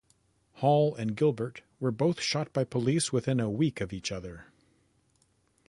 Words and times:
Hall 0.53 0.95
and 0.95 1.15
Gilbert 1.15 1.61
were 1.79 1.91
both 1.91 2.21
shot 2.21 2.51
by 2.53 2.63
police 2.63 3.13
within 3.13 3.39
a 3.39 3.51
week 3.51 3.81
of 3.81 3.93
each 3.93 4.11
other. 4.11 4.45